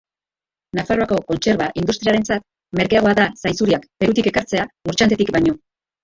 Nafarroako 0.77 1.17
kontserba 1.31 1.65
industriarentzat 1.81 2.45
merkeagoa 2.79 3.11
da 3.19 3.25
zainzuriak 3.43 3.85
Perutik 4.05 4.31
ekartzea 4.33 4.65
Murchantetik 4.91 5.31
baino. 5.37 5.55